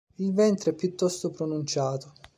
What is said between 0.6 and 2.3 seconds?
è piuttosto pronunciato.